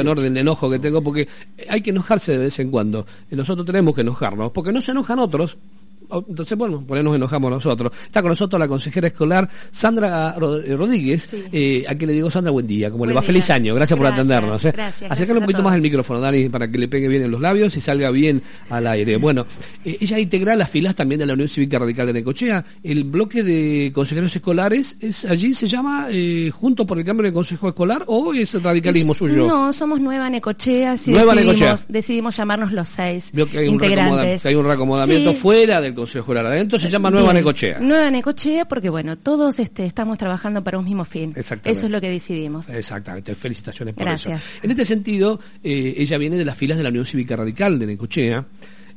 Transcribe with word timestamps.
en 0.00 0.08
orden 0.08 0.34
de 0.34 0.40
enojo 0.40 0.70
que 0.70 0.78
tengo, 0.78 1.02
porque 1.02 1.28
hay 1.68 1.80
que 1.80 1.90
enojarse 1.90 2.32
de 2.32 2.38
vez 2.38 2.58
en 2.58 2.70
cuando. 2.70 3.06
Y 3.30 3.36
nosotros 3.36 3.66
tenemos 3.66 3.94
que 3.94 4.00
enojarnos, 4.00 4.50
porque 4.52 4.72
no 4.72 4.80
se 4.80 4.92
enojan 4.92 5.18
otros, 5.18 5.58
entonces, 6.28 6.56
bueno, 6.56 6.84
por 6.86 6.96
ahí 6.96 7.04
nos 7.04 7.14
enojamos 7.14 7.50
nosotros. 7.50 7.92
Está 8.04 8.22
con 8.22 8.30
nosotros 8.30 8.58
la 8.58 8.68
consejera 8.68 9.08
escolar 9.08 9.48
Sandra 9.70 10.36
eh, 10.36 10.76
Rodríguez, 10.76 11.28
eh, 11.52 11.84
a 11.88 11.94
quien 11.94 12.08
le 12.08 12.14
digo 12.14 12.30
Sandra, 12.30 12.50
buen 12.50 12.66
día, 12.66 12.90
como 12.90 13.06
le 13.06 13.14
va, 13.14 13.22
feliz 13.22 13.48
año, 13.50 13.74
gracias, 13.74 13.96
por 13.96 14.06
atendernos. 14.06 14.64
¿eh? 14.64 14.74
Acercarle 15.08 15.40
un 15.40 15.46
poquito 15.46 15.62
más 15.62 15.74
el 15.74 15.82
micrófono, 15.82 16.20
Dani, 16.20 16.48
para 16.48 16.70
que 16.70 16.78
le 16.78 16.88
pegue 16.88 17.08
bien 17.08 17.22
en 17.22 17.30
los 17.30 17.40
labios 17.40 17.76
y 17.76 17.80
salga 17.80 18.10
bien 18.10 18.42
al 18.68 18.86
aire. 18.86 19.16
Bueno, 19.16 19.46
eh, 19.84 19.96
ella 20.00 20.18
integra 20.18 20.56
las 20.56 20.70
filas 20.70 20.94
también 20.94 21.18
de 21.18 21.26
la 21.26 21.34
Unión 21.34 21.48
Cívica 21.48 21.78
Radical 21.78 22.06
de 22.06 22.12
Necochea. 22.14 22.64
El 22.82 23.04
bloque 23.04 23.42
de 23.42 23.92
consejeros 23.94 24.34
escolares, 24.34 24.96
es 25.00 25.24
allí 25.24 25.54
se 25.54 25.68
llama 25.68 26.08
Junto 26.52 26.86
por 26.86 26.98
el 26.98 27.04
Cambio 27.04 27.24
de 27.24 27.32
Consejo 27.32 27.68
Escolar 27.68 28.04
o 28.06 28.32
es 28.34 28.54
el 28.54 28.62
radicalismo 28.62 29.14
suyo? 29.14 29.46
No, 29.46 29.72
somos 29.72 30.00
Nueva 30.00 30.28
Necochea, 30.30 30.96
sí 30.96 31.10
Nueva 31.10 31.34
decidimos, 31.34 31.60
Necochea. 31.60 31.86
decidimos 31.88 32.36
llamarnos 32.36 32.72
los 32.72 32.88
seis 32.88 33.30
integrantes. 33.34 34.46
hay 34.46 34.54
un 34.54 34.64
reacomodamiento 34.64 35.34
fuera 35.34 35.80
del 35.80 35.94
Consejo 36.02 36.24
Escolar. 36.24 36.46
Adentro 36.46 36.78
se 36.80 36.88
llama 36.90 37.10
Nueva 37.10 37.32
Necochea. 37.32 37.78
Nueva 37.78 38.10
Necochea 38.10 38.64
porque, 38.64 38.88
bueno, 38.88 39.16
todos 39.16 39.60
este, 39.60 39.86
estamos 39.86 40.18
trabajando 40.18 40.64
para 40.64 40.78
un 40.78 40.84
mismo 40.84 41.04
fin. 41.04 41.32
Eso 41.36 41.54
es 41.64 41.90
lo 41.90 42.00
que 42.00 42.10
decidimos. 42.10 42.68
Exactamente. 42.70 43.34
Felicitaciones 43.36 43.94
por 43.94 44.08
eso. 44.08 44.30
En 44.62 44.70
este 44.70 44.84
sentido, 44.84 45.38
eh, 45.62 45.94
ella 45.96 46.18
viene 46.18 46.36
de 46.36 46.44
las 46.44 46.56
filas 46.56 46.76
de 46.76 46.82
la 46.82 46.90
Unión 46.90 47.06
Cívica 47.06 47.36
Radical 47.36 47.78
de 47.78 47.86
Necochea. 47.86 48.44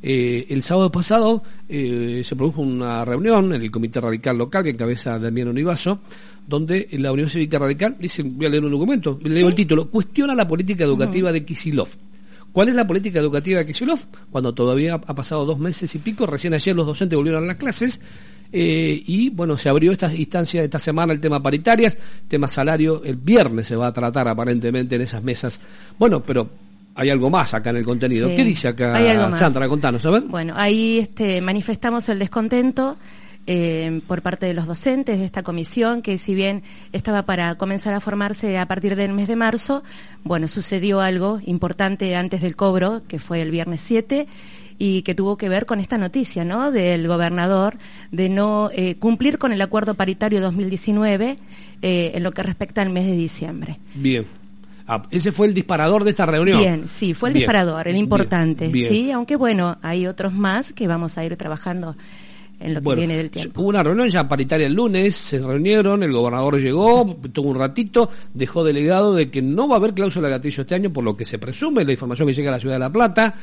Eh, 0.01 0.47
el 0.49 0.63
sábado 0.63 0.91
pasado 0.91 1.43
eh, 1.69 2.21
se 2.25 2.35
produjo 2.35 2.61
una 2.61 3.05
reunión 3.05 3.53
en 3.53 3.61
el 3.61 3.71
Comité 3.71 4.01
Radical 4.01 4.37
Local 4.37 4.63
que 4.63 4.71
encabeza 4.71 5.19
Damián 5.19 5.47
Univaso, 5.47 6.01
donde 6.47 6.87
la 6.93 7.11
Unión 7.11 7.29
Cívica 7.29 7.59
Radical, 7.59 7.97
dice, 7.99 8.23
voy 8.23 8.47
a 8.47 8.49
leer 8.49 8.63
un 8.63 8.71
documento, 8.71 9.19
le 9.23 9.29
leo 9.29 9.47
el 9.47 9.55
título, 9.55 9.89
cuestiona 9.89 10.35
la 10.35 10.47
política 10.47 10.83
educativa 10.83 11.31
de 11.31 11.45
Kisilov. 11.45 11.89
¿Cuál 12.55 12.69
es 12.69 12.75
la 12.75 12.87
política 12.87 13.19
educativa 13.19 13.59
de 13.59 13.65
Kisilov? 13.65 13.99
Cuando 14.31 14.53
todavía 14.53 14.93
ha 14.93 15.13
pasado 15.13 15.43
dos 15.43 15.59
meses 15.59 15.93
y 15.93 15.99
pico, 15.99 16.25
recién 16.25 16.53
ayer 16.53 16.73
los 16.73 16.87
docentes 16.87 17.17
volvieron 17.17 17.43
a 17.43 17.47
las 17.47 17.57
clases, 17.57 17.99
eh, 18.49 19.03
y 19.05 19.29
bueno, 19.29 19.57
se 19.57 19.67
abrió 19.67 19.91
esta 19.91 20.15
instancia 20.15 20.63
esta 20.63 20.79
semana 20.79 21.11
el 21.11 21.19
tema 21.19 21.43
paritarias, 21.43 21.97
tema 22.29 22.47
salario, 22.47 23.03
el 23.03 23.17
viernes 23.17 23.67
se 23.67 23.75
va 23.75 23.87
a 23.87 23.91
tratar 23.91 24.29
aparentemente 24.29 24.95
en 24.95 25.01
esas 25.01 25.21
mesas. 25.21 25.59
Bueno, 25.99 26.21
pero 26.21 26.49
hay 26.95 27.09
algo 27.09 27.29
más 27.29 27.53
acá 27.53 27.71
en 27.71 27.75
el 27.75 27.83
contenido. 27.83 28.29
¿Qué 28.29 28.45
dice 28.45 28.69
acá 28.69 29.33
Sandra? 29.35 29.67
Contanos, 29.67 30.05
a 30.05 30.11
ver. 30.11 30.21
Bueno, 30.21 30.53
ahí 30.55 30.99
este, 30.99 31.41
manifestamos 31.41 32.07
el 32.07 32.19
descontento 32.19 32.95
eh, 33.47 34.01
por 34.07 34.21
parte 34.21 34.45
de 34.45 34.53
los 34.53 34.65
docentes 34.65 35.19
de 35.19 35.25
esta 35.25 35.43
comisión, 35.43 36.01
que 36.01 36.17
si 36.17 36.33
bien 36.33 36.63
estaba 36.93 37.23
para 37.23 37.55
comenzar 37.55 37.93
a 37.93 37.99
formarse 37.99 38.57
a 38.57 38.67
partir 38.67 38.95
del 38.95 39.13
mes 39.13 39.27
de 39.27 39.35
marzo, 39.35 39.83
bueno, 40.23 40.47
sucedió 40.47 41.01
algo 41.01 41.39
importante 41.45 42.15
antes 42.15 42.41
del 42.41 42.55
cobro, 42.55 43.03
que 43.07 43.19
fue 43.19 43.41
el 43.41 43.51
viernes 43.51 43.81
7, 43.83 44.27
y 44.77 45.03
que 45.03 45.15
tuvo 45.15 45.37
que 45.37 45.49
ver 45.49 45.65
con 45.65 45.79
esta 45.79 45.97
noticia, 45.97 46.43
¿no? 46.43 46.71
Del 46.71 47.07
gobernador 47.07 47.77
de 48.11 48.29
no 48.29 48.69
eh, 48.73 48.95
cumplir 48.95 49.37
con 49.37 49.51
el 49.51 49.61
acuerdo 49.61 49.93
paritario 49.93 50.41
2019 50.41 51.37
eh, 51.81 52.11
en 52.13 52.23
lo 52.23 52.31
que 52.31 52.43
respecta 52.43 52.81
al 52.81 52.89
mes 52.89 53.05
de 53.05 53.15
diciembre. 53.15 53.79
Bien. 53.93 54.25
Ah, 54.87 55.03
ese 55.09 55.31
fue 55.31 55.47
el 55.47 55.53
disparador 55.53 56.03
de 56.03 56.11
esta 56.11 56.27
reunión. 56.27 56.59
Bien, 56.59 56.87
sí, 56.87 57.15
fue 57.15 57.29
el 57.29 57.35
disparador, 57.35 57.87
el 57.87 57.95
importante, 57.95 58.71
sí, 58.71 59.11
aunque 59.11 59.35
bueno, 59.35 59.77
hay 59.81 60.05
otros 60.05 60.31
más 60.31 60.73
que 60.73 60.87
vamos 60.87 61.17
a 61.17 61.25
ir 61.25 61.35
trabajando 61.37 61.95
en 62.59 62.73
lo 62.73 62.81
que 62.81 62.95
viene 62.95 63.17
del 63.17 63.29
tiempo. 63.29 63.61
Hubo 63.61 63.69
una 63.69 63.83
reunión 63.83 64.09
ya 64.09 64.27
paritaria 64.27 64.67
el 64.67 64.73
lunes, 64.73 65.15
se 65.15 65.39
reunieron, 65.39 66.03
el 66.03 66.11
gobernador 66.11 66.59
llegó, 66.59 67.17
tuvo 67.31 67.49
un 67.49 67.59
ratito, 67.59 68.09
dejó 68.33 68.63
delegado 68.63 69.13
de 69.13 69.29
que 69.29 69.41
no 69.41 69.67
va 69.67 69.75
a 69.75 69.77
haber 69.79 69.93
cláusula 69.93 70.27
de 70.27 70.35
gatillo 70.35 70.61
este 70.61 70.75
año, 70.75 70.91
por 70.91 71.03
lo 71.03 71.15
que 71.15 71.25
se 71.25 71.39
presume, 71.39 71.85
la 71.85 71.91
información 71.91 72.27
que 72.27 72.33
llega 72.33 72.49
a 72.49 72.53
la 72.53 72.59
ciudad 72.59 72.75
de 72.75 72.79
La 72.79 72.91
Plata, 72.91 73.33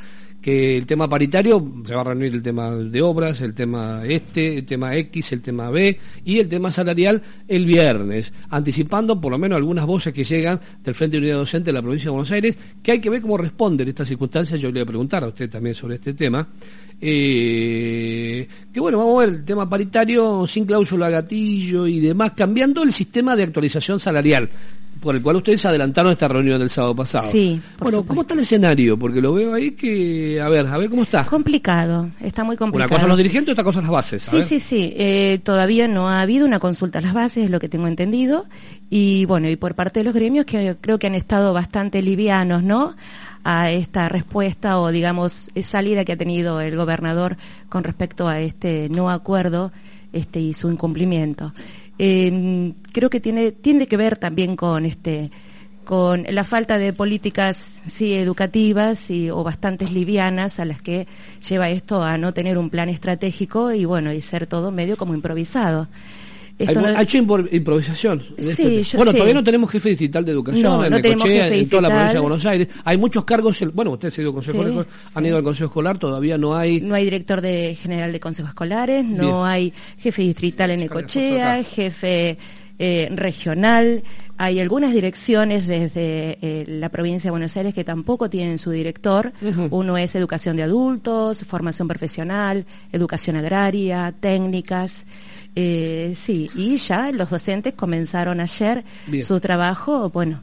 que 0.42 0.76
el 0.76 0.86
tema 0.86 1.08
paritario 1.08 1.64
se 1.86 1.94
va 1.94 2.00
a 2.00 2.04
reunir 2.04 2.34
el 2.34 2.42
tema 2.42 2.70
de 2.72 3.00
obras, 3.00 3.40
el 3.40 3.54
tema 3.54 4.02
este, 4.04 4.58
el 4.58 4.66
tema 4.66 4.96
X, 4.96 5.32
el 5.32 5.40
tema 5.40 5.70
B 5.70 5.98
y 6.24 6.40
el 6.40 6.48
tema 6.48 6.72
salarial 6.72 7.22
el 7.46 7.64
viernes, 7.64 8.32
anticipando 8.50 9.20
por 9.20 9.30
lo 9.30 9.38
menos 9.38 9.56
algunas 9.56 9.86
voces 9.86 10.12
que 10.12 10.24
llegan 10.24 10.60
del 10.82 10.94
Frente 10.94 11.16
de 11.16 11.20
Unidad 11.22 11.36
Docente 11.36 11.66
de 11.66 11.74
la 11.74 11.80
provincia 11.82 12.06
de 12.06 12.10
Buenos 12.10 12.32
Aires, 12.32 12.58
que 12.82 12.92
hay 12.92 12.98
que 12.98 13.08
ver 13.08 13.22
cómo 13.22 13.38
responden 13.38 13.88
estas 13.88 14.08
circunstancias. 14.08 14.60
Yo 14.60 14.68
le 14.68 14.80
voy 14.80 14.82
a 14.82 14.86
preguntar 14.86 15.22
a 15.22 15.28
usted 15.28 15.48
también 15.48 15.76
sobre 15.76 15.94
este 15.94 16.12
tema. 16.14 16.48
Eh, 17.04 18.46
que 18.72 18.78
bueno, 18.78 18.98
vamos 18.98 19.16
a 19.16 19.26
ver 19.26 19.34
el 19.34 19.44
tema 19.44 19.68
paritario 19.68 20.46
sin 20.46 20.64
cláusula 20.64 21.10
gatillo 21.10 21.88
y 21.88 21.98
demás, 21.98 22.32
cambiando 22.36 22.84
el 22.84 22.92
sistema 22.92 23.34
de 23.34 23.42
actualización 23.42 23.98
salarial 23.98 24.48
por 25.02 25.16
el 25.16 25.20
cual 25.20 25.36
ustedes 25.36 25.66
adelantaron 25.66 26.12
esta 26.12 26.28
reunión 26.28 26.60
del 26.60 26.70
sábado 26.70 26.94
pasado. 26.94 27.32
Sí. 27.32 27.60
Bueno, 27.80 28.04
¿cómo 28.04 28.20
está 28.20 28.34
el 28.34 28.41
escenario? 28.41 28.96
Porque 28.96 29.20
lo 29.20 29.34
veo 29.34 29.52
ahí 29.52 29.72
que, 29.72 30.41
a 30.41 30.48
ver, 30.48 30.64
a 30.68 30.78
ver 30.78 30.88
cómo 30.88 31.02
está. 31.02 31.24
Complicado, 31.24 32.08
está 32.20 32.44
muy 32.44 32.56
complicado. 32.56 32.88
Una 32.88 32.96
cosa 32.96 33.08
los 33.08 33.16
dirigentes, 33.16 33.52
otra 33.52 33.64
cosa 33.64 33.80
las 33.80 33.91
bases. 33.91 34.22
sí, 34.22 34.42
sí, 34.42 34.60
sí. 34.60 34.94
Eh, 34.96 35.41
todavía 35.42 35.88
no 35.88 36.08
ha 36.08 36.22
habido 36.22 36.46
una 36.46 36.60
consulta 36.60 37.00
a 37.00 37.02
las 37.02 37.14
bases, 37.14 37.44
es 37.44 37.50
lo 37.50 37.58
que 37.58 37.68
tengo 37.68 37.88
entendido. 37.88 38.46
Y 38.91 39.24
bueno, 39.26 39.48
y 39.48 39.56
por 39.56 39.74
parte 39.74 40.00
de 40.00 40.04
los 40.04 40.14
gremios 40.14 40.46
que 40.46 40.76
creo 40.80 41.00
que 41.00 41.08
han 41.08 41.16
estado 41.16 41.52
bastante 41.52 42.00
livianos, 42.00 42.62
¿no? 42.62 42.94
A 43.44 43.70
esta 43.70 44.08
respuesta 44.08 44.78
o 44.78 44.91
digamos 44.91 45.50
salida 45.62 46.04
que 46.04 46.12
ha 46.12 46.16
tenido 46.16 46.60
el 46.60 46.76
gobernador 46.76 47.36
con 47.69 47.84
respecto 47.84 48.28
a 48.28 48.41
este 48.41 48.88
no 48.88 49.10
acuerdo 49.10 49.72
este 50.12 50.41
y 50.41 50.53
su 50.53 50.70
incumplimiento. 50.70 51.53
Eh, 51.98 52.72
creo 52.92 53.10
que 53.10 53.20
tiene, 53.20 53.53
tiene 53.53 53.86
que 53.86 53.97
ver 53.97 54.16
también 54.16 54.56
con 54.56 54.84
este 54.84 55.30
con 55.84 56.25
la 56.30 56.44
falta 56.44 56.78
de 56.78 56.92
políticas 56.92 57.58
sí 57.88 58.14
educativas 58.14 59.10
y, 59.10 59.30
o 59.30 59.42
bastantes 59.42 59.91
livianas 59.91 60.60
a 60.60 60.64
las 60.64 60.80
que 60.80 61.09
lleva 61.48 61.70
esto 61.70 62.03
a 62.03 62.19
no 62.19 62.32
tener 62.32 62.56
un 62.56 62.70
plan 62.70 62.88
estratégico 62.88 63.72
y 63.72 63.84
bueno 63.84 64.12
y 64.12 64.20
ser 64.20 64.47
todo 64.47 64.70
medio 64.70 64.97
como 64.97 65.14
improvisado 65.14 65.88
hay, 66.58 67.06
improvisación. 67.50 68.22
Este 68.36 68.82
bueno, 68.96 69.12
todavía 69.12 69.34
no 69.34 69.44
tenemos 69.44 69.70
jefe 69.70 69.90
digital 69.90 70.24
de 70.24 70.32
educación 70.32 70.84
en, 70.84 70.94
en 70.94 71.68
toda 71.68 71.82
la 71.82 71.88
provincia 71.88 72.14
de 72.14 72.20
Buenos 72.20 72.44
Aires. 72.44 72.68
Hay 72.84 72.96
muchos 72.96 73.24
cargos. 73.24 73.58
Bueno, 73.72 73.92
usted 73.92 74.08
ha 74.08 74.10
sido 74.10 74.32
consejo 74.32 74.62
han 75.14 75.26
ido 75.26 75.36
al 75.36 75.42
consejo 75.42 75.66
escolar, 75.66 75.98
todavía 75.98 76.38
no 76.38 76.56
hay. 76.56 76.80
No 76.80 76.94
hay 76.94 77.04
director 77.04 77.41
de 77.41 77.74
general 77.74 78.12
de 78.12 78.20
consejos 78.20 78.50
escolares, 78.50 79.04
no 79.04 79.44
hay 79.44 79.72
jefe 79.98 80.22
distrital 80.22 80.70
en 80.70 80.82
Ecochea, 80.82 81.62
jefe 81.64 82.38
eh, 82.78 83.08
regional. 83.12 84.02
Hay 84.38 84.58
algunas 84.58 84.92
direcciones 84.92 85.66
desde 85.66 86.38
eh, 86.42 86.64
la 86.66 86.88
provincia 86.88 87.28
de 87.28 87.30
Buenos 87.30 87.56
Aires 87.56 87.74
que 87.74 87.84
tampoco 87.84 88.28
tienen 88.28 88.58
su 88.58 88.70
director. 88.70 89.32
Uno 89.70 89.96
es 89.96 90.14
educación 90.16 90.56
de 90.56 90.64
adultos, 90.64 91.44
formación 91.44 91.86
profesional, 91.86 92.66
educación 92.91 93.36
agraria, 93.36 94.12
técnicas. 94.18 95.04
Eh, 95.54 96.14
sí, 96.18 96.50
y 96.54 96.76
ya 96.76 97.12
los 97.12 97.28
docentes 97.30 97.74
comenzaron 97.74 98.40
ayer 98.40 98.84
su 99.22 99.38
trabajo, 99.38 100.08
bueno, 100.08 100.42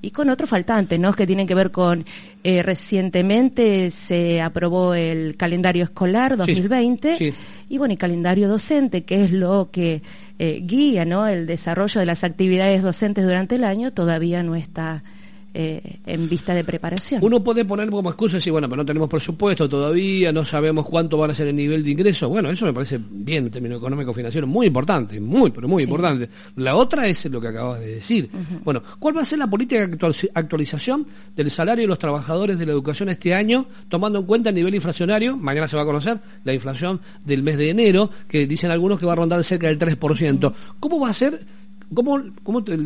y 0.00 0.10
con 0.10 0.30
otro 0.30 0.46
faltante, 0.46 0.98
¿no? 0.98 1.12
Que 1.12 1.26
tienen 1.26 1.46
que 1.46 1.54
ver 1.54 1.70
con, 1.70 2.04
eh, 2.44 2.62
recientemente 2.62 3.90
se 3.90 4.40
aprobó 4.40 4.94
el 4.94 5.36
calendario 5.36 5.84
escolar 5.84 6.36
2020 6.36 7.34
y 7.68 7.78
bueno, 7.78 7.94
y 7.94 7.96
calendario 7.96 8.48
docente, 8.48 9.04
que 9.04 9.24
es 9.24 9.32
lo 9.32 9.70
que 9.70 10.02
eh, 10.38 10.60
guía, 10.62 11.04
¿no? 11.04 11.26
El 11.26 11.46
desarrollo 11.46 12.00
de 12.00 12.06
las 12.06 12.24
actividades 12.24 12.82
docentes 12.82 13.24
durante 13.24 13.56
el 13.56 13.64
año, 13.64 13.92
todavía 13.92 14.42
no 14.42 14.54
está 14.54 15.02
eh, 15.58 16.00
en 16.04 16.28
vista 16.28 16.54
de 16.54 16.64
preparación. 16.64 17.24
Uno 17.24 17.42
puede 17.42 17.64
poner 17.64 17.88
como 17.88 18.10
excusa 18.10 18.36
decir, 18.36 18.52
bueno, 18.52 18.68
pero 18.68 18.82
no 18.82 18.84
tenemos 18.84 19.08
presupuesto 19.08 19.66
todavía, 19.66 20.30
no 20.30 20.44
sabemos 20.44 20.84
cuánto 20.84 21.16
van 21.16 21.30
a 21.30 21.34
ser 21.34 21.48
el 21.48 21.56
nivel 21.56 21.82
de 21.82 21.92
ingreso. 21.92 22.28
Bueno, 22.28 22.50
eso 22.50 22.66
me 22.66 22.74
parece 22.74 23.00
bien 23.00 23.46
en 23.46 23.50
términos 23.50 23.78
económicos 23.78 24.14
financieros, 24.14 24.50
muy 24.50 24.66
importante, 24.66 25.18
muy, 25.18 25.50
pero 25.50 25.66
muy 25.66 25.84
importante. 25.84 26.28
La 26.56 26.76
otra 26.76 27.06
es 27.06 27.24
lo 27.30 27.40
que 27.40 27.48
acabas 27.48 27.80
de 27.80 27.94
decir. 27.94 28.28
Bueno, 28.64 28.82
¿cuál 28.98 29.16
va 29.16 29.22
a 29.22 29.24
ser 29.24 29.38
la 29.38 29.46
política 29.46 29.86
de 29.86 30.30
actualización 30.34 31.06
del 31.34 31.50
salario 31.50 31.84
de 31.84 31.88
los 31.88 31.98
trabajadores 31.98 32.58
de 32.58 32.66
la 32.66 32.72
educación 32.72 33.08
este 33.08 33.32
año, 33.32 33.64
tomando 33.88 34.18
en 34.18 34.26
cuenta 34.26 34.50
el 34.50 34.56
nivel 34.56 34.74
inflacionario? 34.74 35.38
Mañana 35.38 35.66
se 35.66 35.76
va 35.76 35.84
a 35.84 35.86
conocer 35.86 36.20
la 36.44 36.52
inflación 36.52 37.00
del 37.24 37.42
mes 37.42 37.56
de 37.56 37.70
enero, 37.70 38.10
que 38.28 38.46
dicen 38.46 38.70
algunos 38.70 39.00
que 39.00 39.06
va 39.06 39.12
a 39.12 39.16
rondar 39.16 39.42
cerca 39.42 39.68
del 39.68 39.78
3%. 39.78 40.52
¿Cómo 40.78 41.00
va 41.00 41.08
a 41.08 41.14
ser 41.14 41.46
¿Cómo, 41.94 42.20
cómo 42.42 42.64
te, 42.64 42.76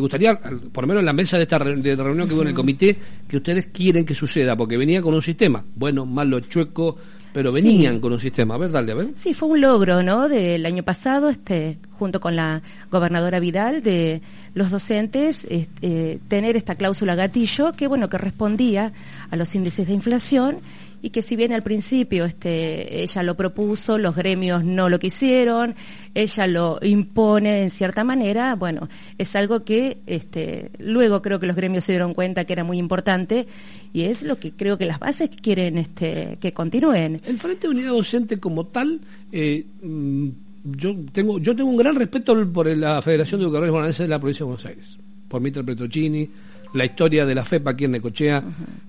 gustaría, 0.00 0.38
por 0.40 0.84
lo 0.84 0.88
menos 0.88 1.00
en 1.00 1.06
la 1.06 1.12
mesa 1.12 1.36
de 1.36 1.44
esta 1.44 1.58
reunión 1.58 2.26
que 2.26 2.34
hubo 2.34 2.42
en 2.42 2.48
el 2.48 2.54
comité, 2.54 2.96
que 3.28 3.36
ustedes 3.36 3.66
quieren 3.66 4.04
que 4.04 4.14
suceda? 4.14 4.56
Porque 4.56 4.76
venía 4.76 5.00
con 5.00 5.14
un 5.14 5.22
sistema, 5.22 5.64
bueno, 5.76 6.04
malo, 6.04 6.40
chueco, 6.40 6.96
pero 7.36 7.52
venían 7.52 8.00
con 8.00 8.14
un 8.14 8.18
sistema. 8.18 8.54
A 8.54 8.56
ver, 8.56 8.70
dale, 8.70 8.92
a 8.92 8.94
ver. 8.94 9.08
Sí, 9.14 9.34
fue 9.34 9.50
un 9.50 9.60
logro, 9.60 10.02
¿no? 10.02 10.26
Del 10.26 10.64
año 10.64 10.82
pasado, 10.82 11.28
este, 11.28 11.76
junto 11.98 12.18
con 12.18 12.34
la 12.34 12.62
gobernadora 12.90 13.40
Vidal, 13.40 13.82
de 13.82 14.22
los 14.54 14.70
docentes, 14.70 15.44
este, 15.50 16.18
tener 16.28 16.56
esta 16.56 16.76
cláusula 16.76 17.14
gatillo 17.14 17.72
que, 17.72 17.88
bueno, 17.88 18.08
que 18.08 18.16
respondía 18.16 18.94
a 19.30 19.36
los 19.36 19.54
índices 19.54 19.86
de 19.86 19.92
inflación 19.92 20.60
y 21.02 21.10
que 21.10 21.22
si 21.22 21.36
bien 21.36 21.52
al 21.52 21.62
principio 21.62 22.24
este, 22.24 23.02
ella 23.02 23.22
lo 23.22 23.36
propuso, 23.36 23.98
los 23.98 24.16
gremios 24.16 24.64
no 24.64 24.88
lo 24.88 24.98
quisieron, 24.98 25.74
ella 26.14 26.46
lo 26.46 26.78
impone 26.82 27.62
en 27.62 27.70
cierta 27.70 28.02
manera, 28.02 28.54
bueno, 28.54 28.88
es 29.18 29.36
algo 29.36 29.62
que 29.62 29.98
este, 30.06 30.70
luego 30.78 31.22
creo 31.22 31.38
que 31.38 31.46
los 31.46 31.54
gremios 31.54 31.84
se 31.84 31.92
dieron 31.92 32.14
cuenta 32.14 32.44
que 32.44 32.54
era 32.54 32.64
muy 32.64 32.78
importante 32.78 33.46
y 33.92 34.02
es 34.04 34.22
lo 34.22 34.38
que 34.38 34.52
creo 34.52 34.78
que 34.78 34.86
las 34.86 34.98
bases 34.98 35.30
quieren 35.30 35.78
este, 35.78 36.38
que 36.40 36.52
continúen. 36.52 37.20
El 37.26 37.38
Frente 37.38 37.66
de 37.66 37.74
Unidad 37.74 37.90
Docente 37.90 38.38
como 38.38 38.66
tal, 38.66 39.00
eh, 39.32 39.64
mm, 39.82 40.28
yo 40.64 40.96
tengo 41.12 41.38
yo 41.38 41.54
tengo 41.54 41.70
un 41.70 41.76
gran 41.76 41.94
respeto 41.94 42.34
por 42.52 42.66
la 42.76 43.02
Federación 43.02 43.40
de 43.40 43.46
Educadores 43.46 43.70
Bonaerenses 43.70 44.04
de 44.04 44.08
la 44.08 44.18
Provincia 44.18 44.44
de 44.44 44.46
Buenos 44.46 44.66
Aires, 44.66 44.98
por 45.28 45.40
Mitre 45.40 45.64
Petrocini, 45.64 46.28
la 46.72 46.84
historia 46.84 47.24
de 47.24 47.34
la 47.34 47.44
FEPA 47.44 47.72
aquí 47.72 47.84
en 47.84 47.92
Necochea, 47.92 48.42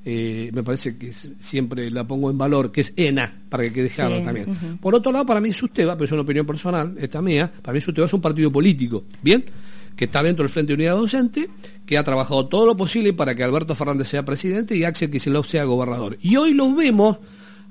eh, 0.03 0.49
me 0.53 0.63
parece 0.63 0.97
que 0.97 1.11
siempre 1.11 1.89
la 1.89 2.05
pongo 2.05 2.29
en 2.29 2.37
valor, 2.37 2.71
que 2.71 2.81
es 2.81 2.93
ENA, 2.95 3.43
para 3.49 3.63
que 3.63 3.73
quede 3.73 3.89
claro 3.89 4.21
también. 4.21 4.77
Por 4.81 4.93
otro 4.95 5.11
lado, 5.11 5.25
para 5.25 5.39
mí 5.39 5.53
Susteva, 5.53 5.93
pero 5.93 6.05
es 6.05 6.11
una 6.11 6.21
opinión 6.21 6.45
personal, 6.45 6.95
esta 6.99 7.21
mía, 7.21 7.51
para 7.61 7.75
mí 7.75 7.81
Susteva 7.81 8.07
es 8.07 8.13
un 8.13 8.21
partido 8.21 8.51
político, 8.51 9.05
¿bien? 9.21 9.45
que 9.95 10.05
está 10.05 10.21
dentro 10.21 10.43
del 10.43 10.51
Frente 10.51 10.69
de 10.69 10.75
Unidad 10.75 10.95
Docente, 10.95 11.49
que 11.85 11.97
ha 11.97 12.03
trabajado 12.03 12.45
todo 12.47 12.67
lo 12.67 12.77
posible 12.77 13.13
para 13.13 13.33
que 13.33 13.43
Alberto 13.43 13.73
Fernández 13.73 14.07
sea 14.07 14.23
presidente 14.23 14.77
y 14.77 14.83
Axel 14.83 15.09
Kicillof 15.09 15.47
sea 15.47 15.63
gobernador. 15.63 16.17
Y 16.21 16.35
hoy 16.35 16.53
lo 16.53 16.73
vemos 16.73 17.17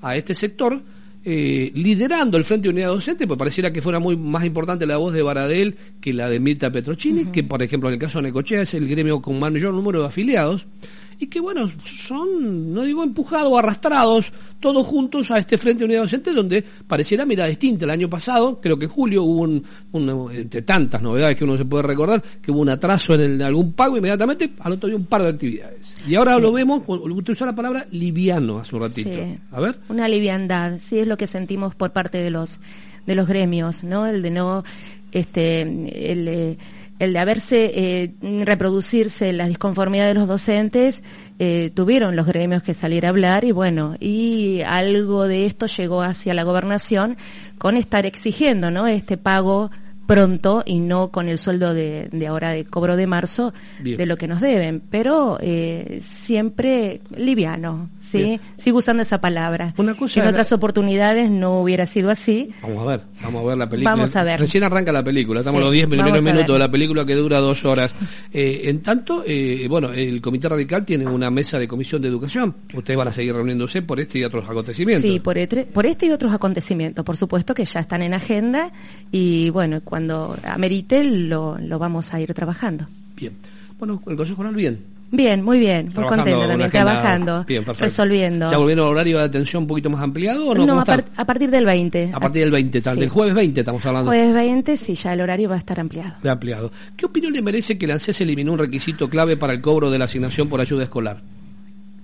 a 0.01 0.17
este 0.17 0.35
sector 0.35 0.81
eh, 1.25 1.73
liderando 1.75 2.37
el 2.37 2.45
Frente 2.45 2.69
de 2.69 2.75
Unidad 2.75 2.89
Docente, 2.89 3.27
pues 3.27 3.37
pareciera 3.37 3.73
que 3.73 3.83
fuera 3.83 3.99
muy 3.99 4.17
más 4.17 4.45
importante 4.45 4.87
la 4.87 4.97
voz 4.97 5.13
de 5.13 5.23
Baradel 5.23 5.77
que 6.01 6.13
la 6.13 6.29
de 6.29 6.39
Mirta 6.39 6.71
Petrocini, 6.71 7.27
que 7.27 7.43
por 7.43 7.63
ejemplo 7.63 7.89
en 7.89 7.95
el 7.95 7.99
caso 7.99 8.19
de 8.19 8.29
Necochea 8.29 8.63
es 8.63 8.75
el 8.75 8.87
gremio 8.87 9.21
con 9.21 9.41
mayor 9.41 9.75
número 9.75 10.01
de 10.01 10.07
afiliados 10.07 10.69
y 11.19 11.27
que 11.27 11.41
bueno, 11.41 11.69
son, 11.83 12.73
no 12.75 12.83
digo 12.83 13.03
empujados 13.03 13.51
o 13.51 13.59
arrastrados 13.59 14.33
todos 14.61 14.87
juntos 14.87 15.31
a 15.31 15.39
este 15.39 15.59
Frente 15.59 15.85
Unidad 15.85 16.03
Docente 16.03 16.33
donde 16.33 16.63
pareciera 16.87 17.25
mirada 17.25 17.49
distinta. 17.49 17.85
El 17.85 17.91
año 17.91 18.11
pasado, 18.11 18.61
creo 18.61 18.79
que 18.79 18.85
en 18.85 18.91
julio 18.91 19.23
hubo 19.23 19.43
un, 19.43 20.31
entre 20.33 20.63
tantas 20.63 21.01
novedades 21.01 21.37
que 21.37 21.45
uno 21.45 21.57
se 21.57 21.65
puede 21.65 21.85
recordar, 21.85 22.23
que 22.43 22.51
hubo 22.51 22.61
un 22.61 22.69
atraso 22.69 23.15
en, 23.15 23.41
algún 23.43 23.73
pago 23.73 23.97
inmediatamente, 23.97 24.53
al 24.61 24.73
otro 24.73 24.89
día 24.89 24.97
un 24.97 25.07
par 25.07 25.23
de 25.23 25.29
actividades. 25.29 25.97
Y 26.07 26.15
ahora 26.15 26.39
lo 26.39 26.53
vemos, 26.53 26.83
usted 26.87 27.33
usó 27.33 27.47
la 27.47 27.55
palabra 27.55 27.87
liviano 27.91 28.59
hace 28.59 28.77
un 28.77 28.83
ratito. 28.83 29.19
A 29.53 29.61
ver. 29.61 29.79
Una 29.89 30.09
liviandad, 30.09 30.79
sí 30.79 30.99
es 30.99 31.07
lo 31.07 31.17
que 31.17 31.27
sentimos 31.27 31.75
por 31.75 31.93
parte 31.93 32.19
de 32.19 32.31
los 32.31 32.61
de 33.07 33.15
los 33.15 33.27
gremios, 33.27 33.85
¿no? 33.85 34.07
El 34.07 34.21
de 34.21 34.31
no 34.31 34.65
este 35.13 35.63
el 35.63 36.29
eh, 36.29 36.59
el 36.99 37.13
de 37.13 37.19
haberse 37.19 37.73
eh, 37.75 38.15
reproducirse 38.45 39.33
las 39.33 39.49
disconformidades 39.49 40.15
de 40.15 40.21
los 40.21 40.29
docentes, 40.29 41.03
eh, 41.39 41.71
tuvieron 41.75 42.17
los 42.17 42.27
gremios 42.27 42.63
que 42.63 42.75
salir 42.75 43.07
a 43.07 43.11
hablar 43.11 43.45
y 43.45 43.53
bueno, 43.53 43.97
y 44.01 44.63
algo 44.63 45.27
de 45.27 45.47
esto 45.47 45.67
llegó 45.67 46.03
hacia 46.03 46.35
la 46.35 46.45
gobernación 46.45 47.17
con 47.59 47.77
estar 47.77 48.07
exigiendo, 48.07 48.71
¿no? 48.71 48.87
Este 48.87 49.17
pago 49.17 49.71
pronto 50.07 50.63
y 50.65 50.79
no 50.79 51.11
con 51.11 51.29
el 51.29 51.39
sueldo 51.39 51.75
de, 51.75 52.09
de 52.13 52.27
ahora 52.27 52.51
de 52.51 52.65
cobro 52.65 52.97
de 52.97 53.07
marzo 53.07 53.53
de 53.81 54.07
lo 54.07 54.17
que 54.17 54.29
nos 54.29 54.41
deben, 54.41 54.81
pero 54.81 55.39
eh, 55.41 56.01
siempre 56.09 57.01
liviano, 57.15 57.91
¿sí? 58.11 58.41
Sigo 58.57 58.79
usando 58.79 59.03
esa 59.03 59.21
palabra. 59.21 59.75
Una 59.77 59.95
cosa 59.95 60.23
en 60.23 60.29
otras 60.29 60.53
oportunidades 60.53 61.31
no 61.31 61.61
hubiera 61.61 61.87
sido 61.87 62.11
así. 62.11 62.51
Vamos 62.63 62.83
a 62.83 62.91
ver, 62.91 63.01
vamos 63.23 63.45
a 63.45 63.49
ver 63.49 63.59
la 63.59 63.69
película. 63.69 63.91
Vamos 63.91 64.17
a 64.17 64.25
ver. 64.25 64.41
Recién 64.41 64.65
arranca 64.65 64.93
la 64.93 65.03
película, 65.03 65.41
estamos 65.41 65.61
los 65.61 65.73
10 65.73 65.89
primeros 65.89 66.23
minutos 66.23 66.55
de 66.55 66.59
la 66.59 66.71
película 66.71 67.05
que 67.05 67.15
dura 67.15 67.39
dos 67.39 67.65
horas. 67.65 67.93
Eh, 68.33 68.63
en 68.65 68.83
tanto, 68.83 69.25
eh, 69.27 69.67
bueno, 69.69 69.93
el 69.93 70.21
Comité 70.21 70.49
Radical 70.49 70.85
tiene 70.85 71.07
una 71.07 71.31
mesa 71.31 71.59
de 71.59 71.69
comisión 71.69 72.03
de 72.03 72.09
educación. 72.09 72.55
Ustedes 72.75 72.97
van 72.97 73.09
a 73.09 73.13
seguir 73.13 73.35
reuniéndose 73.35 73.83
por 73.83 74.01
este 74.01 74.19
y 74.19 74.25
otros 74.25 74.49
acontecimientos. 74.49 75.11
Sí, 75.11 75.21
por, 75.21 75.39
este, 75.39 75.65
por 75.65 75.87
este 75.87 76.07
y 76.07 76.11
otros 76.11 76.33
acontecimientos, 76.33 77.05
por 77.05 77.17
supuesto 77.17 77.55
que 77.55 77.65
ya 77.65 77.81
están 77.81 78.03
en 78.03 78.15
agenda 78.15 78.73
y 79.11 79.51
bueno, 79.51 79.81
cuando 79.83 80.37
amerite 80.45 81.05
lo, 81.05 81.59
lo 81.59 81.79
vamos 81.79 82.13
a 82.13 82.21
ir 82.21 82.33
trabajando. 82.35 82.89
Bien. 83.17 83.33
Bueno, 83.79 84.03
el 84.07 84.17
Consejo 84.17 84.43
Escolar 84.43 84.55
bien. 84.55 84.96
Bien, 85.11 85.43
muy 85.43 85.59
bien, 85.59 85.91
muy 85.95 86.05
contenta 86.05 86.49
también, 86.49 86.71
trabajando, 86.71 87.47
resolviendo. 87.79 88.51
¿Ya 88.51 88.59
volvieron 88.59 88.87
al 88.87 88.93
horario 88.93 89.19
de 89.19 89.25
atención 89.25 89.63
un 89.63 89.67
poquito 89.69 89.89
más 89.89 90.03
ampliado 90.03 90.49
o 90.49 90.55
no? 90.55 90.67
No, 90.67 90.81
a, 90.81 90.85
partir 91.25 91.51
del 91.51 91.65
20. 91.65 92.11
A 92.13 92.21
partir 92.21 92.43
del 92.43 92.51
20, 92.51 92.81
tal, 92.81 92.99
del 92.99 93.09
jueves 93.09 93.35
20 93.35 93.61
estamos 93.61 93.85
hablando. 93.87 94.11
Jueves 94.11 94.35
20, 94.35 94.77
sí, 94.77 94.95
ya 94.95 95.13
el 95.13 95.21
horario 95.21 95.49
va 95.49 95.55
a 95.55 95.59
estar 95.59 95.79
ampliado. 95.79 96.15
ampliado. 96.29 96.73
¿Qué 96.97 97.07
opinión 97.07 97.33
le 97.33 97.43
merece 97.43 97.79
que 97.79 97.87
la 97.87 97.95
ANSES 97.95 98.21
eliminó 98.21 98.53
un 98.53 98.59
requisito 98.59 99.09
clave 99.09 99.37
para 99.37 99.53
el 99.53 99.61
cobro 99.61 99.91
de 99.91 99.99
la 99.99 100.07
asignación 100.07 100.49
por 100.49 100.61
ayuda 100.61 100.83
escolar? 100.85 101.21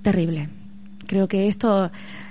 Terrible. 0.02 0.48
Creo 1.06 1.26
que 1.26 1.48
esto 1.48 1.90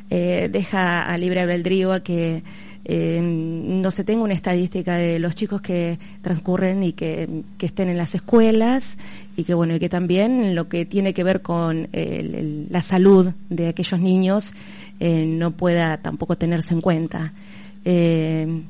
eh, 0.10 0.50
deja 0.52 1.04
a 1.04 1.18
libre 1.18 1.42
albedrío 1.42 1.92
a 1.92 2.00
que 2.00 2.44
eh, 2.86 3.22
no 3.22 3.92
se 3.92 4.04
tenga 4.04 4.24
una 4.24 4.34
estadística 4.34 4.96
de 4.96 5.20
los 5.20 5.36
chicos 5.36 5.62
que 5.62 6.00
transcurren 6.22 6.84
y 6.84 6.94
que, 6.94 7.44
estén 7.60 7.90
en 7.90 7.98
las 7.98 8.16
escuelas 8.16 8.98
y 9.38 9.44
que 9.44 9.54
bueno 9.54 9.76
y 9.76 9.80
que 9.80 9.90
también 9.90 10.56
lo 10.56 10.68
que 10.68 10.86
tiene 10.86 11.14
que 11.14 11.24
ver 11.24 11.42
con 11.42 11.88
la 11.92 12.82
salud 12.82 13.32
de 13.50 13.68
aquellos 13.68 14.00
niños 14.00 14.54
eh, 15.00 15.26
no 15.26 15.50
pueda 15.50 15.98
tampoco 15.98 16.38
tenerse 16.38 16.76
en 16.76 16.82
cuenta. 16.82 17.34
Eh, 17.84 18.62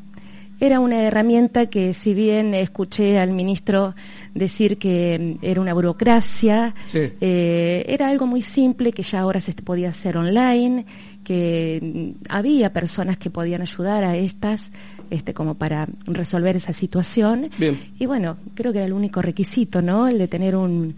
era 0.62 0.80
una 0.80 1.02
herramienta 1.02 1.66
que 1.66 1.96
si 1.96 2.14
bien 2.14 2.54
escuché 2.54 3.18
al 3.18 3.32
ministro 3.32 3.96
decir 4.36 4.78
que 4.78 5.38
era 5.42 5.60
una 5.60 5.74
burocracia, 5.74 6.76
eh, 6.94 7.84
era 7.88 8.10
algo 8.10 8.28
muy 8.28 8.44
simple 8.44 8.92
que 8.92 9.02
ya 9.02 9.22
ahora 9.22 9.42
se 9.42 9.54
podía 9.54 9.90
hacer 9.90 10.18
online 10.18 10.86
que 11.24 12.14
había 12.30 12.72
personas 12.72 13.18
que 13.18 13.32
podían 13.32 13.64
ayudar 13.64 14.04
a 14.04 14.16
estas 14.16 14.70
este 15.10 15.34
como 15.34 15.56
para 15.56 15.88
resolver 16.06 16.56
esa 16.56 16.74
situación. 16.74 17.50
Y 17.98 18.06
bueno 18.06 18.38
creo 18.54 18.72
que 18.72 18.78
era 18.78 18.88
el 18.88 18.94
único 18.94 19.24
requisito 19.24 19.82
no 19.82 20.08
el 20.08 20.20
de 20.20 20.28
tener 20.28 20.56
un 20.56 20.96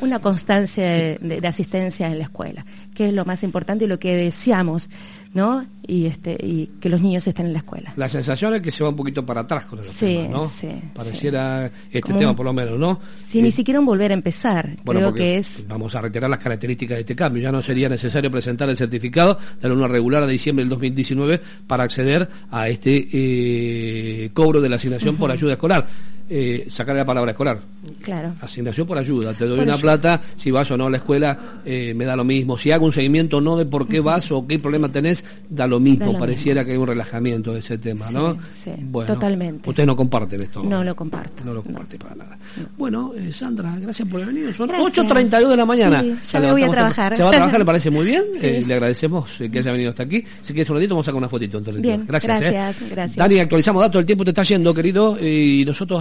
una 0.00 0.18
constancia 0.20 0.84
de, 1.18 1.40
asistencia 1.48 2.06
en 2.06 2.18
la 2.18 2.24
escuela 2.24 2.64
que 2.94 3.08
es 3.08 3.14
lo 3.14 3.24
más 3.24 3.42
importante 3.42 3.84
y 3.84 3.88
lo 3.88 3.98
que 3.98 4.14
deseamos 4.16 4.88
¿no? 5.34 5.64
Y 5.86 6.06
este 6.06 6.36
y 6.40 6.66
que 6.80 6.88
los 6.88 7.00
niños 7.00 7.26
estén 7.26 7.46
en 7.46 7.52
la 7.52 7.58
escuela. 7.60 7.92
La 7.96 8.08
sensación 8.08 8.54
es 8.54 8.62
que 8.62 8.70
se 8.70 8.82
va 8.82 8.90
un 8.90 8.96
poquito 8.96 9.24
para 9.24 9.42
atrás 9.42 9.64
con 9.66 9.78
el 9.78 9.84
sí, 9.84 10.26
¿no? 10.28 10.46
Sí, 10.46 10.68
Pareciera 10.94 11.70
este 11.90 12.12
tema 12.12 12.34
por 12.34 12.44
lo 12.44 12.52
menos, 12.52 12.78
¿no? 12.78 13.00
Sí, 13.28 13.40
ni 13.40 13.52
siquiera 13.52 13.80
un 13.80 13.86
volver 13.86 14.10
a 14.10 14.14
empezar. 14.14 14.76
Creo 14.84 15.14
que 15.14 15.38
es 15.38 15.66
vamos 15.66 15.94
a 15.94 16.02
reiterar 16.02 16.28
las 16.30 16.40
características 16.40 16.96
de 16.96 17.00
este 17.00 17.16
cambio. 17.16 17.42
Ya 17.42 17.52
no 17.52 17.62
sería 17.62 17.88
necesario 17.88 18.30
presentar 18.30 18.68
el 18.68 18.76
certificado 18.76 19.38
de 19.60 19.66
alumno 19.66 19.88
regular 19.88 20.22
a 20.22 20.26
diciembre 20.26 20.64
del 20.64 20.70
2019 20.70 21.40
para 21.66 21.84
acceder 21.84 22.28
a 22.50 22.68
este 22.68 23.08
eh, 23.12 24.30
cobro 24.32 24.60
de 24.60 24.68
la 24.68 24.76
asignación 24.76 25.16
por 25.16 25.30
ayuda 25.30 25.52
escolar. 25.52 25.86
Eh, 26.30 26.66
sacar 26.68 26.94
la 26.94 27.06
palabra 27.06 27.30
escolar. 27.30 27.58
Claro. 28.02 28.34
Asignación 28.40 28.86
por 28.86 28.98
ayuda. 28.98 29.32
Te 29.32 29.46
doy 29.46 29.60
una 29.60 29.76
plata, 29.78 30.20
si 30.36 30.50
vas 30.50 30.70
o 30.70 30.76
no 30.76 30.86
a 30.86 30.90
la 30.90 30.98
escuela, 30.98 31.38
eh, 31.64 31.94
me 31.94 32.04
da 32.04 32.16
lo 32.16 32.24
mismo. 32.24 32.58
Si 32.58 32.70
hago 32.70 32.84
un 32.84 32.92
seguimiento 32.92 33.40
no 33.40 33.56
de 33.56 33.64
por 33.64 33.88
qué 33.88 34.00
vas 34.00 34.30
o 34.30 34.46
qué 34.46 34.58
problema 34.58 34.90
tenés, 34.90 35.24
da 35.48 35.66
lo 35.66 35.80
mismo. 35.80 36.18
Pareciera 36.18 36.64
que 36.64 36.72
hay 36.72 36.76
un 36.76 36.86
relajamiento 36.86 37.54
de 37.54 37.60
ese 37.60 37.78
tema, 37.78 38.10
¿no? 38.10 38.36
Sí, 38.52 38.72
totalmente. 39.06 39.70
Ustedes 39.70 39.86
no 39.86 39.96
comparten 39.96 40.42
esto. 40.42 40.62
No 40.62 40.84
lo 40.84 40.94
comparto. 40.94 41.44
No 41.44 41.54
lo 41.54 41.62
comparte 41.62 41.98
para 41.98 42.14
nada. 42.14 42.38
Bueno, 42.76 43.12
eh, 43.16 43.32
Sandra, 43.32 43.76
gracias 43.78 44.06
por 44.06 44.20
haber 44.20 44.34
venido. 44.34 44.52
Son 44.52 44.68
8.32 44.68 45.48
de 45.48 45.56
la 45.56 45.64
mañana. 45.64 46.04
ya 46.30 46.40
me 46.40 46.52
voy 46.52 46.62
a 46.62 46.70
trabajar. 46.70 47.16
Se 47.16 47.22
va 47.22 47.30
a 47.30 47.32
trabajar, 47.32 47.58
le 47.58 47.64
parece 47.64 47.90
muy 47.90 48.04
bien. 48.04 48.24
le 48.66 48.74
agradecemos 48.74 49.30
que 49.50 49.58
haya 49.58 49.72
venido 49.72 49.90
hasta 49.90 50.02
aquí. 50.02 50.22
Si 50.42 50.52
quieres 50.52 50.68
un 50.68 50.76
ratito, 50.76 50.94
vamos 50.94 51.06
a 51.06 51.08
sacar 51.08 51.18
una 51.18 51.28
fotito. 51.28 51.58
Entonces, 51.58 51.82
bien, 51.82 52.04
gracias. 52.06 52.40
Gracias, 52.40 52.90
gracias. 52.90 53.16
Dani, 53.16 53.38
actualizamos 53.38 53.80
datos, 53.80 54.00
el 54.00 54.06
tiempo 54.06 54.24
te 54.24 54.30
está 54.30 54.42
yendo, 54.42 54.74
querido, 54.74 55.16
y 55.18 55.64
nosotros 55.64 55.96